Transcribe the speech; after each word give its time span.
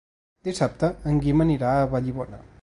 Dissabte 0.47 0.89
en 1.11 1.21
Guim 1.27 1.45
anirà 1.47 1.75
a 1.75 1.85
Vallibona. 1.93 2.43